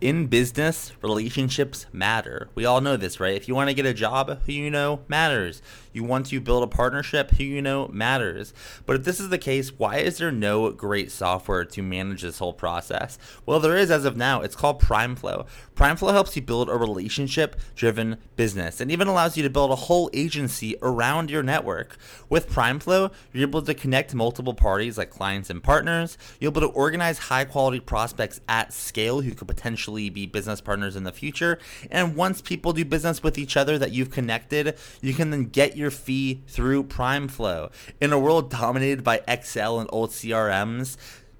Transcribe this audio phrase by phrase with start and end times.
[0.00, 2.48] in business, relationships matter.
[2.54, 3.34] We all know this, right?
[3.34, 5.60] If you want to get a job, who you know matters.
[5.92, 8.54] You want to build a partnership, who you know matters.
[8.86, 12.38] But if this is the case, why is there no great software to manage this
[12.38, 13.18] whole process?
[13.46, 14.42] Well, there is as of now.
[14.42, 15.46] It's called PrimeFlow.
[15.74, 19.76] PrimeFlow helps you build a relationship driven business and even allows you to build a
[19.76, 21.96] whole agency around your network.
[22.28, 26.16] With PrimeFlow, you're able to connect multiple parties like clients and partners.
[26.38, 30.96] You're able to organize high quality prospects at scale who could potentially be business partners
[30.96, 31.58] in the future.
[31.90, 35.76] And once people do business with each other that you've connected, you can then get
[35.76, 37.70] your fee through PrimeFlow.
[38.00, 40.96] In a world dominated by Excel and old CRMs,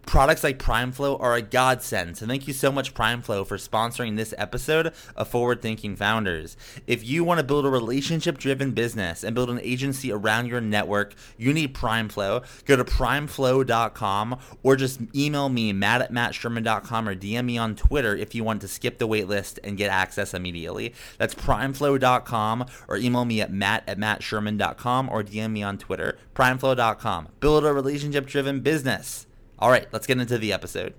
[0.08, 2.16] Products like PrimeFlow are a godsend.
[2.16, 6.56] So thank you so much, PrimeFlow, for sponsoring this episode of Forward Thinking Founders.
[6.86, 11.14] If you want to build a relationship-driven business and build an agency around your network,
[11.36, 12.42] you need PrimeFlow.
[12.64, 18.16] Go to primeflow.com or just email me, matt at mattsherman.com or DM me on Twitter
[18.16, 20.94] if you want to skip the waitlist and get access immediately.
[21.18, 26.16] That's primeflow.com or email me at matt at mattsherman.com or DM me on Twitter.
[26.34, 27.28] Primeflow.com.
[27.40, 29.26] Build a relationship-driven business.
[29.60, 30.94] All right, let's get into the episode.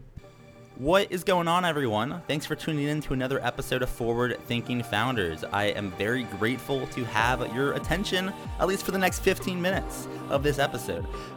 [0.75, 2.21] What is going on, everyone?
[2.27, 5.45] Thanks for tuning in to another episode of Forward Thinking Founders.
[5.45, 10.09] I am very grateful to have your attention, at least for the next 15 minutes
[10.29, 11.07] of this episode.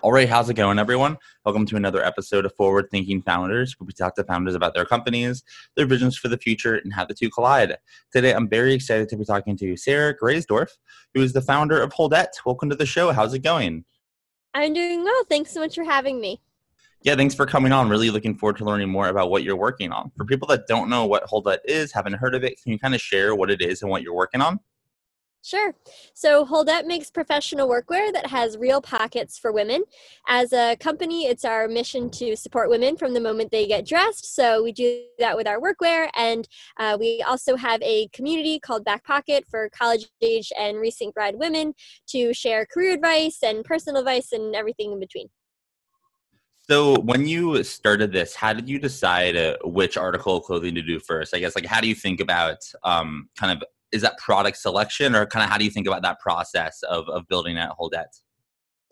[0.00, 1.18] All right, how's it going, everyone?
[1.44, 4.84] Welcome to another episode of Forward Thinking Founders, where we talk to founders about their
[4.84, 5.42] companies,
[5.74, 7.76] their visions for the future, and how the two collide.
[8.12, 10.68] Today, I'm very excited to be talking to Sarah Graysdorf,
[11.14, 12.28] who is the founder of Holdette.
[12.46, 13.10] Welcome to the show.
[13.10, 13.84] How's it going?
[14.54, 15.24] I'm doing well.
[15.24, 16.40] Thanks so much for having me.
[17.02, 17.88] Yeah, thanks for coming on.
[17.88, 20.12] Really looking forward to learning more about what you're working on.
[20.16, 22.94] For people that don't know what Holdette is, haven't heard of it, can you kind
[22.94, 24.60] of share what it is and what you're working on?
[25.48, 25.74] Sure.
[26.12, 29.82] So Holdette makes professional workwear that has real pockets for women.
[30.28, 34.34] As a company, it's our mission to support women from the moment they get dressed.
[34.34, 36.10] So we do that with our workwear.
[36.14, 36.46] And
[36.78, 41.36] uh, we also have a community called Back Pocket for college age and recent grad
[41.38, 41.72] women
[42.08, 45.28] to share career advice and personal advice and everything in between.
[46.68, 50.82] So when you started this, how did you decide uh, which article of clothing to
[50.82, 51.34] do first?
[51.34, 55.14] I guess like how do you think about um, kind of is that product selection
[55.14, 58.20] or kind of how do you think about that process of, of building at Holdette?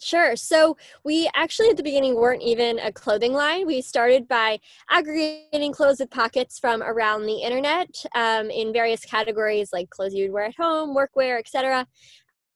[0.00, 0.36] Sure.
[0.36, 3.66] So we actually at the beginning weren't even a clothing line.
[3.66, 4.58] We started by
[4.90, 10.32] aggregating clothes with pockets from around the internet um, in various categories like clothes you'd
[10.32, 11.86] wear at home, workwear, etc.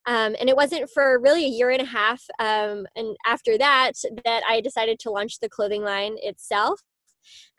[0.06, 3.92] Um, and it wasn't for really a year and a half, um, and after that,
[4.24, 6.80] that I decided to launch the clothing line itself.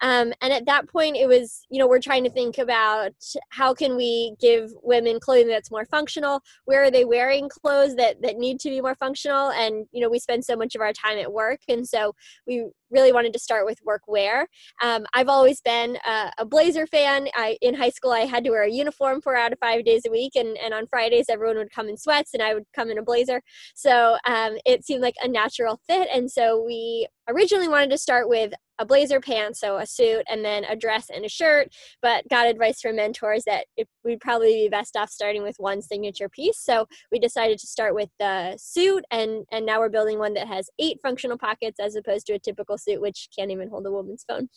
[0.02, 3.14] Um, and at that point, it was, you know, we're trying to think about
[3.50, 6.42] how can we give women clothing that's more functional?
[6.66, 9.52] Where are they wearing clothes that, that need to be more functional?
[9.52, 11.60] And, you know, we spend so much of our time at work.
[11.68, 12.16] And so
[12.48, 14.46] we really wanted to start with workwear.
[14.82, 17.28] Um, I've always been a, a blazer fan.
[17.36, 20.04] I, in high school, I had to wear a uniform four out of five days
[20.06, 20.36] a week.
[20.36, 23.04] And, and on Fridays, everyone would come in sweats and I would come in a
[23.04, 23.42] blazer.
[23.76, 26.08] So um, it seemed like a natural fit.
[26.14, 30.44] And so we originally wanted to start with a blazer pants, so a suit, and
[30.44, 31.70] then a dress and a shirt,
[32.02, 35.84] but got advice from mentors that it, we'd probably be best off starting with one
[35.84, 36.58] signature piece.
[36.58, 40.48] So we decided to start with the suit, and, and now we're building one that
[40.48, 43.92] has eight functional pockets as opposed to a typical suit, which can't even hold a
[43.92, 44.50] woman's phone.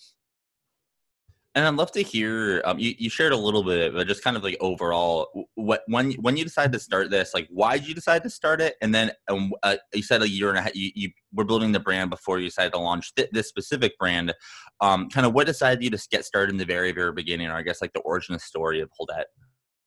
[1.56, 2.62] And I'd love to hear.
[2.64, 6.10] Um, you, you shared a little bit, but just kind of like overall, what when
[6.14, 8.74] when you decided to start this, like why did you decide to start it?
[8.82, 10.74] And then um, uh, you said a year and a half.
[10.74, 14.34] You, you were building the brand before you decided to launch th- this specific brand.
[14.80, 17.54] Um, kind of what decided you to get started in the very very beginning, or
[17.54, 19.26] I guess like the origin of story of Holdette.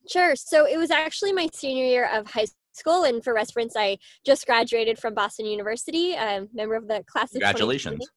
[0.09, 0.37] Sure.
[0.37, 4.45] So it was actually my senior year of high school, and for reference, I just
[4.45, 7.31] graduated from Boston University, a member of the class.
[7.31, 8.07] Congratulations.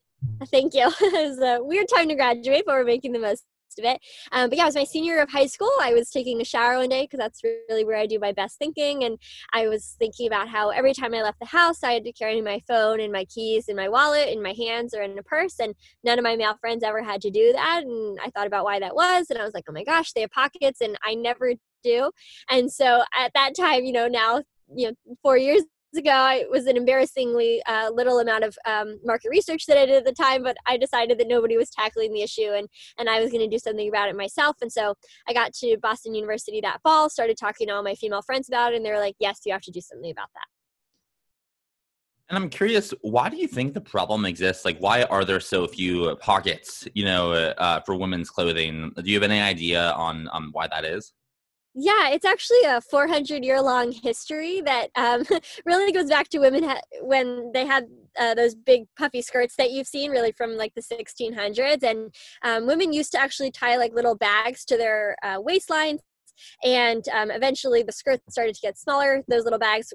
[0.46, 0.90] Thank you.
[1.00, 3.44] it was a weird time to graduate, but we're making the most
[3.78, 4.00] of it.
[4.32, 5.70] Um, but yeah, it was my senior year of high school.
[5.80, 8.58] I was taking a shower one day because that's really where I do my best
[8.58, 9.04] thinking.
[9.04, 9.18] And
[9.52, 12.40] I was thinking about how every time I left the house, I had to carry
[12.40, 15.60] my phone and my keys and my wallet in my hands or in a purse.
[15.60, 15.74] And
[16.04, 17.82] none of my male friends ever had to do that.
[17.84, 19.26] And I thought about why that was.
[19.30, 21.52] And I was like, oh my gosh, they have pockets and I never
[21.82, 22.10] do.
[22.48, 24.42] And so at that time, you know, now,
[24.74, 25.62] you know, four years
[25.98, 29.96] ago, it was an embarrassingly uh, little amount of um, market research that I did
[29.96, 33.20] at the time, but I decided that nobody was tackling the issue and, and I
[33.20, 34.56] was going to do something about it myself.
[34.60, 34.94] And so
[35.28, 38.72] I got to Boston University that fall, started talking to all my female friends about
[38.72, 40.46] it, and they were like, yes, you have to do something about that.
[42.28, 44.64] And I'm curious, why do you think the problem exists?
[44.64, 48.92] Like, why are there so few pockets, you know, uh, for women's clothing?
[48.94, 51.12] Do you have any idea on um, why that is?
[51.74, 55.24] Yeah, it's actually a 400 year long history that um,
[55.64, 57.86] really goes back to women ha- when they had
[58.18, 61.82] uh, those big puffy skirts that you've seen, really from like the 1600s.
[61.84, 62.12] And
[62.42, 65.98] um, women used to actually tie like little bags to their uh, waistlines.
[66.64, 69.22] And um, eventually the skirts started to get smaller.
[69.28, 69.92] Those little bags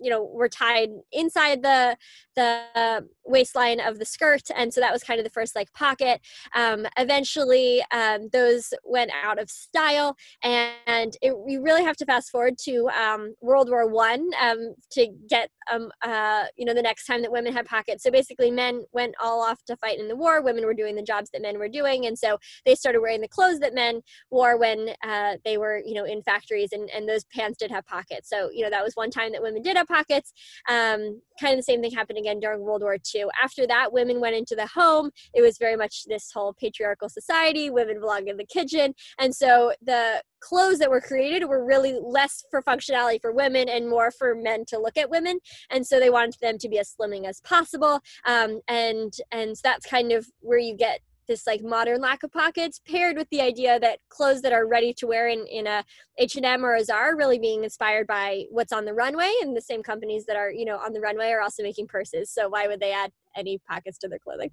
[0.00, 1.96] you know were tied inside the
[2.36, 6.20] the waistline of the skirt and so that was kind of the first like pocket.
[6.54, 12.30] Um, eventually um, those went out of style and it, we really have to fast
[12.30, 17.06] forward to um, world war one um, to get um, uh, you know the next
[17.06, 18.02] time that women had pockets.
[18.02, 21.02] So basically men went all off to fight in the war women were doing the
[21.02, 24.00] jobs that men were doing and so they started wearing the clothes that men
[24.30, 27.86] wore when uh, they were you know in factories and, and those pants did have
[27.86, 28.28] pockets.
[28.28, 30.32] So you know that was one time that women did have pockets
[30.68, 34.20] um, kind of the same thing happened again during world war ii after that women
[34.20, 35.10] went into the home.
[35.34, 38.94] It was very much this whole patriarchal society women belong in the kitchen.
[39.18, 43.88] And so the clothes that were created were really less for functionality for women and
[43.88, 45.38] more for men to look at women.
[45.70, 48.00] And so they wanted them to be as slimming as possible.
[48.26, 52.32] Um, and and so that's kind of where you get this like modern lack of
[52.32, 55.84] pockets paired with the idea that clothes that are ready to wear in, in a
[56.18, 59.82] h&m or a zara really being inspired by what's on the runway and the same
[59.82, 62.30] companies that are you know on the runway are also making purses.
[62.30, 64.50] So why would they add any pockets to their clothing?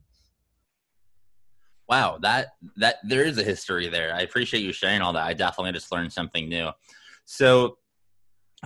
[1.88, 4.14] Wow that that there is a history there.
[4.14, 5.26] I appreciate you sharing all that.
[5.26, 6.70] I definitely just learned something new.
[7.26, 7.78] So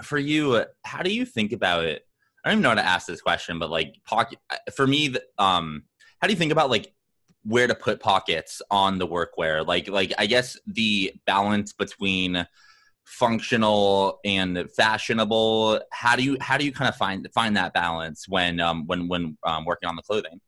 [0.03, 2.03] for you how do you think about it?
[2.43, 4.39] I don't even know how to ask this question but like pocket
[4.75, 5.83] for me um
[6.21, 6.93] how do you think about like
[7.45, 9.65] where to put pockets on the workwear.
[9.65, 12.45] Like like i guess the balance between
[13.05, 18.27] functional and fashionable how do you how do you kind of find find that balance
[18.27, 20.41] when um when when um, working on the clothing?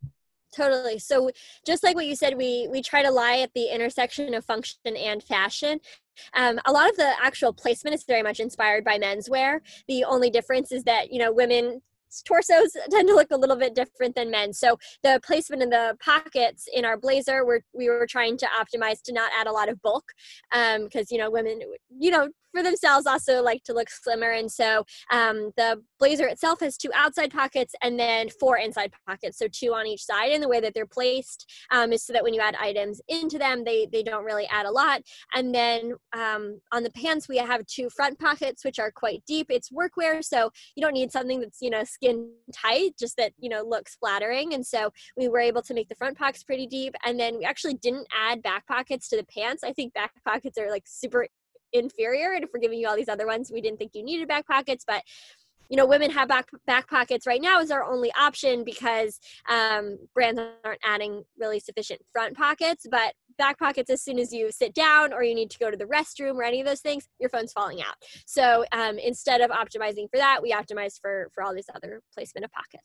[0.55, 0.97] Totally.
[0.97, 1.29] So
[1.67, 4.79] just like what you said we we try to lie at the intersection of function
[4.97, 5.79] and fashion.
[6.33, 9.59] Um, a lot of the actual placement is very much inspired by menswear.
[9.87, 11.81] The only difference is that you know women
[12.25, 14.53] torsos tend to look a little bit different than men.
[14.53, 19.01] So the placement in the pockets in our blazer, we're, we were trying to optimize
[19.03, 20.05] to not add a lot of bulk
[20.51, 21.61] because, um, you know, women,
[21.99, 24.31] you know, for themselves also like to look slimmer.
[24.31, 29.37] And so um, the blazer itself has two outside pockets and then four inside pockets.
[29.37, 30.31] So two on each side.
[30.31, 33.37] And the way that they're placed um, is so that when you add items into
[33.37, 35.01] them, they, they don't really add a lot.
[35.33, 39.47] And then um, on the pants, we have two front pockets, which are quite deep.
[39.49, 40.23] It's workwear.
[40.23, 43.95] So you don't need something that's, you know, skin tight, just that, you know, looks
[43.95, 44.53] flattering.
[44.53, 46.95] And so we were able to make the front pockets pretty deep.
[47.05, 49.63] And then we actually didn't add back pockets to the pants.
[49.63, 51.27] I think back pockets are like super
[51.73, 54.25] inferior and if we're giving you all these other ones we didn't think you needed
[54.25, 55.03] back pockets but
[55.69, 59.19] you know women have back back pockets right now is our only option because
[59.49, 64.51] um, brands aren't adding really sufficient front pockets but back pockets as soon as you
[64.51, 67.07] sit down or you need to go to the restroom or any of those things
[67.19, 67.95] your phone's falling out.
[68.25, 72.45] So um, instead of optimizing for that we optimize for for all these other placement
[72.45, 72.83] of pockets.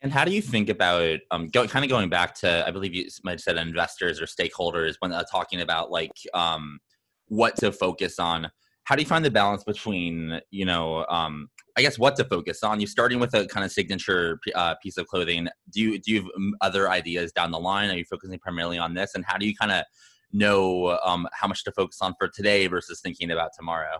[0.00, 2.94] And how do you think about um, go, kind of going back to I believe
[2.94, 6.80] you might have said investors or stakeholders when uh, talking about like um,
[7.28, 8.50] what to focus on
[8.84, 12.62] how do you find the balance between you know um, i guess what to focus
[12.62, 12.80] on?
[12.80, 15.48] You starting with a kind of signature uh, piece of clothing.
[15.70, 17.90] Do you do you have other ideas down the line?
[17.90, 19.12] Are you focusing primarily on this?
[19.14, 19.84] And how do you kind of
[20.32, 23.98] know um, how much to focus on for today versus thinking about tomorrow?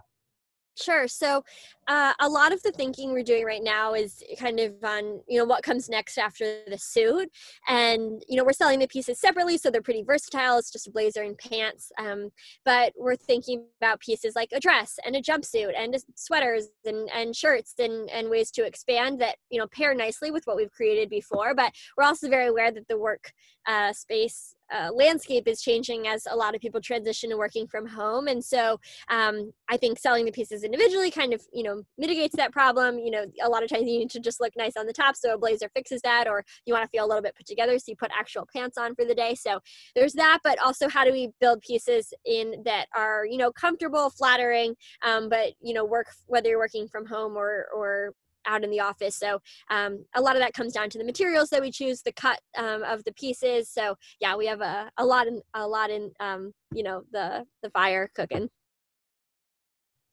[0.77, 1.07] Sure.
[1.07, 1.45] So,
[1.89, 5.39] uh, a lot of the thinking we're doing right now is kind of on, you
[5.39, 7.31] know, what comes next after the suit.
[7.69, 10.59] And, you know, we're selling the pieces separately, so they're pretty versatile.
[10.59, 11.91] It's just a blazer and pants.
[11.99, 12.31] Um,
[12.65, 17.35] but we're thinking about pieces like a dress and a jumpsuit and sweaters and, and
[17.35, 21.11] shirts and, and ways to expand that, you know, pair nicely with what we've created
[21.11, 21.55] before.
[21.55, 23.33] But we're also very aware that the work
[23.67, 27.87] uh, space uh, landscape is changing as a lot of people transition to working from
[27.87, 31.83] home and so um, i think selling the pieces individually kind of you know know
[31.99, 34.77] mitigates that problem you know a lot of times you need to just look nice
[34.77, 37.23] on the top so a blazer fixes that or you want to feel a little
[37.23, 39.61] bit put together so you put actual pants on for the day so
[39.95, 44.11] there's that but also how do we build pieces in that are you know comfortable
[44.11, 48.13] flattering um, but you know work whether you're working from home or or
[48.47, 49.17] out in the office.
[49.17, 52.13] So um, a lot of that comes down to the materials that we choose, the
[52.13, 53.69] cut um, of the pieces.
[53.69, 57.45] So yeah, we have a, a lot in a lot in um, you know the
[57.63, 58.49] the fire cooking.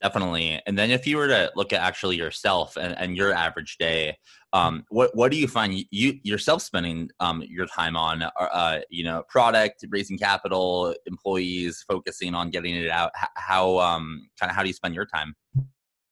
[0.02, 0.62] Definitely.
[0.66, 4.18] And then if you were to look at actually yourself and, and your average day,
[4.54, 8.24] um, what what do you find you yourself spending um, your time on?
[8.24, 13.12] Uh, uh you know, product, raising capital, employees, focusing on getting it out.
[13.36, 15.36] How um, kind of how do you spend your time?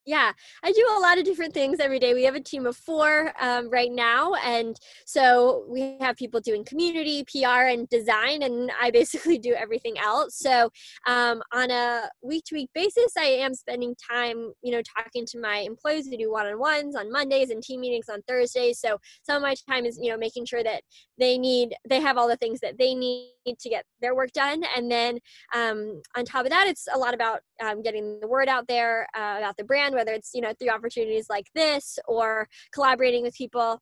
[0.08, 0.32] Yeah,
[0.64, 2.14] I do a lot of different things every day.
[2.14, 4.36] We have a team of four um, right now.
[4.36, 8.44] And so we have people doing community, PR, and design.
[8.44, 10.40] And I basically do everything else.
[10.40, 10.70] So
[11.08, 15.42] um, on a week to week basis, I am spending time, you know, talking to
[15.42, 18.80] my employees We do one on ones on Mondays and team meetings on Thursdays.
[18.80, 20.84] So some of my time is, you know, making sure that
[21.20, 24.64] they need, they have all the things that they need to get their work done.
[24.78, 25.20] And then
[25.54, 29.06] um, on top of that, it's a lot about um, getting the word out there
[29.14, 33.36] uh, about the brand whether it's you know through opportunities like this or collaborating with
[33.36, 33.82] people.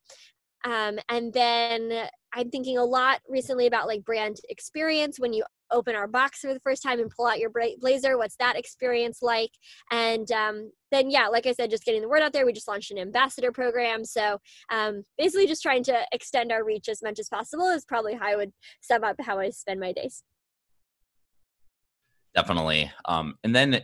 [0.64, 5.20] Um, and then i'm thinking a lot recently about like brand experience.
[5.20, 8.36] When you open our box for the first time and pull out your blazer what's
[8.38, 9.52] that experience like?
[9.92, 12.68] And um, then yeah like i said just getting the word out there we just
[12.68, 14.06] launched an ambassador program.
[14.06, 14.40] So
[14.72, 18.28] um, basically just trying to extend our reach as much as possible is probably how
[18.28, 20.24] i would sum up how i spend my days.
[22.36, 22.92] Definitely.
[23.06, 23.82] Um, and then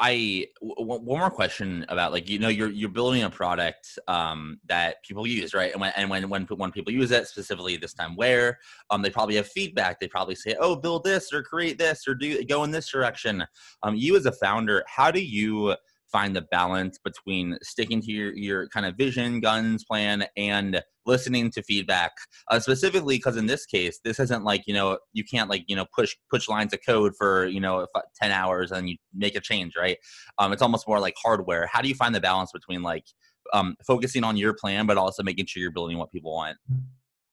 [0.00, 4.60] I w- one more question about like you know you're you're building a product um,
[4.66, 5.72] that people use right?
[5.72, 8.58] And when and when when when people use it specifically this time where
[8.90, 9.98] um, they probably have feedback.
[9.98, 13.44] They probably say oh build this or create this or do go in this direction.
[13.82, 15.74] Um, you as a founder how do you
[16.10, 21.50] find the balance between sticking to your, your kind of vision, guns, plan, and listening
[21.50, 22.12] to feedback.
[22.50, 25.76] Uh, specifically, because in this case, this isn't like you know you can't like you
[25.76, 27.86] know push push lines of code for you know
[28.20, 29.98] ten hours and you make a change, right?
[30.38, 31.66] Um, it's almost more like hardware.
[31.66, 33.04] How do you find the balance between like
[33.52, 36.56] um, focusing on your plan, but also making sure you're building what people want?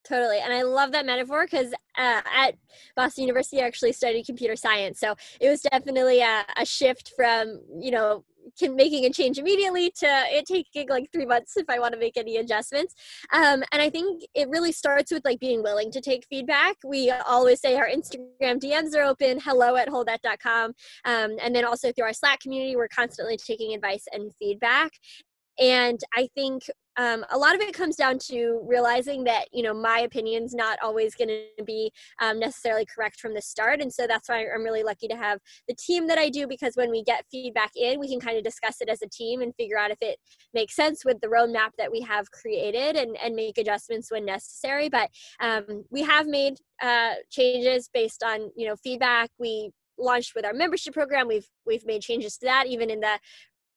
[0.05, 0.37] Totally.
[0.39, 2.55] And I love that metaphor because uh, at
[2.95, 4.99] Boston University, I actually studied computer science.
[4.99, 8.23] So it was definitely a, a shift from, you know,
[8.57, 11.99] can making a change immediately to it taking like three months if I want to
[11.99, 12.93] make any adjustments.
[13.33, 16.75] Um, and I think it really starts with like being willing to take feedback.
[16.83, 20.73] We always say our Instagram DMs are open, hello at holdette.com.
[21.05, 24.91] Um, and then also through our Slack community, we're constantly taking advice and feedback.
[25.59, 26.63] And I think
[26.97, 30.77] um, a lot of it comes down to realizing that you know my opinion's not
[30.83, 34.63] always going to be um, necessarily correct from the start and so that's why i'm
[34.63, 37.99] really lucky to have the team that i do because when we get feedback in
[37.99, 40.17] we can kind of discuss it as a team and figure out if it
[40.53, 44.89] makes sense with the roadmap that we have created and, and make adjustments when necessary
[44.89, 45.09] but
[45.39, 49.29] um, we have made uh, changes based on you know feedback.
[49.39, 51.27] We launched with our membership program.
[51.27, 53.19] We've we've made changes to that even in the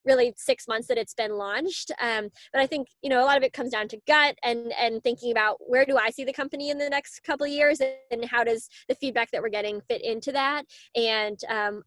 [0.05, 1.91] really six months that it's been launched.
[2.01, 4.73] Um, but I think you know a lot of it comes down to gut and
[4.81, 7.81] and thinking about where do I see the company in the next couple of years,
[8.11, 10.65] and how does the feedback that we're getting fit into that,
[10.95, 11.83] and um,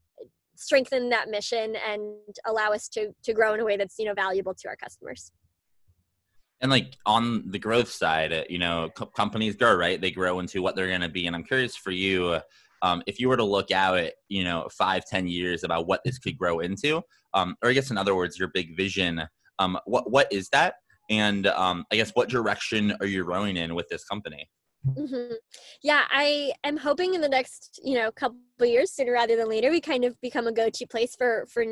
[0.55, 2.15] strengthen that mission and
[2.45, 5.31] allow us to to grow in a way that's you know valuable to our customers.
[6.61, 9.99] And like on the growth side, uh, you know, co- companies grow, right?
[9.99, 11.25] They grow into what they're going to be.
[11.25, 12.39] And I'm curious for you,
[12.81, 16.01] um, if you were to look out at you know five ten years about what
[16.03, 17.01] this could grow into
[17.33, 19.21] um, or i guess in other words your big vision
[19.59, 20.75] um, what what is that
[21.09, 24.49] and um, i guess what direction are you rowing in with this company
[24.87, 25.33] Mm-hmm.
[25.83, 29.69] Yeah, I am hoping in the next, you know, couple years, sooner rather than later,
[29.69, 31.63] we kind of become a go-to place for for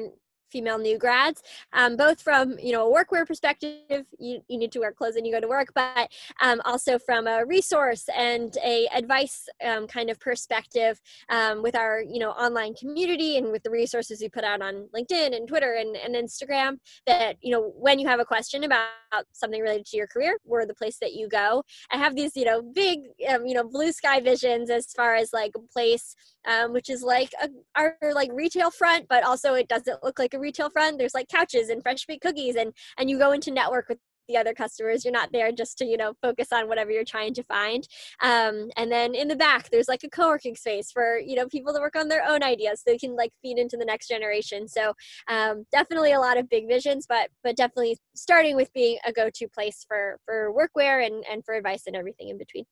[0.50, 1.42] female new grads,
[1.74, 5.26] um, both from you know a workwear perspective, you, you need to wear clothes when
[5.26, 6.10] you go to work, but
[6.42, 12.02] um, also from a resource and a advice um, kind of perspective um, with our
[12.02, 15.74] you know online community and with the resources we put out on LinkedIn and Twitter
[15.74, 16.78] and, and Instagram.
[17.06, 18.88] That you know when you have a question about
[19.34, 21.64] something related to your career, we're the place that you go.
[21.92, 25.34] I have these you know big um, you know blue sky visions as far as
[25.34, 29.68] like a place um, which is like a, our like retail front, but also it
[29.68, 30.98] doesn't look like a retail front.
[30.98, 34.38] There's like couches and fresh baked cookies, and and you go into network with the
[34.38, 35.04] other customers.
[35.04, 37.86] You're not there just to you know focus on whatever you're trying to find.
[38.22, 41.74] Um, and then in the back, there's like a co-working space for you know people
[41.74, 44.68] to work on their own ideas, so they can like feed into the next generation.
[44.68, 44.94] So
[45.28, 49.48] um, definitely a lot of big visions, but but definitely starting with being a go-to
[49.50, 52.66] place for for workwear and and for advice and everything in between.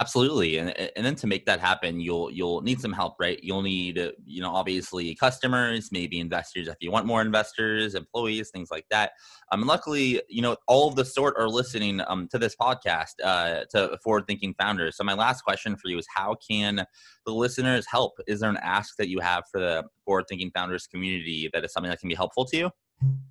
[0.00, 3.38] Absolutely, and and then to make that happen, you'll you'll need some help, right?
[3.44, 8.50] You'll need, uh, you know, obviously customers, maybe investors if you want more investors, employees,
[8.50, 9.12] things like that.
[9.52, 13.66] Um, luckily, you know, all of the sort are listening um, to this podcast uh,
[13.70, 14.96] to forward thinking founders.
[14.96, 16.84] So my last question for you is, how can
[17.24, 18.14] the listeners help?
[18.26, 21.72] Is there an ask that you have for the forward thinking founders community that is
[21.72, 22.70] something that can be helpful to you?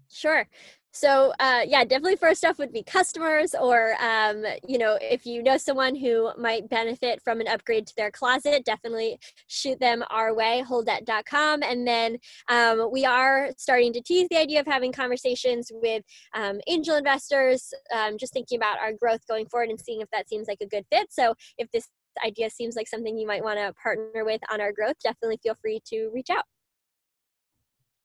[0.09, 0.47] Sure.
[0.93, 5.41] So uh, yeah, definitely first off would be customers, or um, you know, if you
[5.41, 10.35] know someone who might benefit from an upgrade to their closet, definitely shoot them our
[10.35, 10.63] way.
[10.67, 16.03] Holdette.com, and then um, we are starting to tease the idea of having conversations with
[16.35, 20.29] um, angel investors, um, just thinking about our growth going forward and seeing if that
[20.29, 21.07] seems like a good fit.
[21.11, 21.87] So if this
[22.23, 25.55] idea seems like something you might want to partner with on our growth, definitely feel
[25.55, 26.45] free to reach out.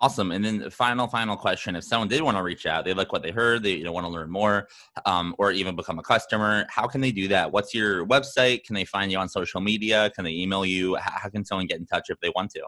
[0.00, 0.30] Awesome.
[0.30, 3.12] And then the final, final question: If someone did want to reach out, they like
[3.12, 4.68] what they heard, they you know, want to learn more,
[5.06, 6.66] um, or even become a customer.
[6.68, 7.50] How can they do that?
[7.50, 8.62] What's your website?
[8.62, 10.10] Can they find you on social media?
[10.14, 10.94] Can they email you?
[10.96, 12.62] How, can someone get in touch if they want to?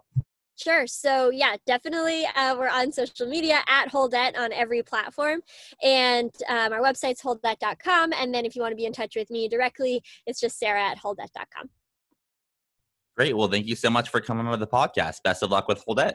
[0.56, 0.88] Sure.
[0.88, 5.40] So yeah, definitely uh, we're on social media at Holdette on every platform,
[5.84, 8.12] and um, our website's holdette.com.
[8.12, 10.82] And then if you want to be in touch with me directly, it's just Sarah
[10.82, 11.70] at holdette.com.
[13.16, 13.36] Great.
[13.36, 15.22] Well, thank you so much for coming on the podcast.
[15.22, 16.14] Best of luck with Holdette.